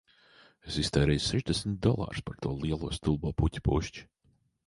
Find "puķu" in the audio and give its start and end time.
3.43-3.65